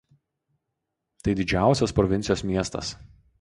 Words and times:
Tai 1.27 1.35
didžiausias 1.41 1.95
provincijos 2.01 2.45
miestas. 2.53 2.93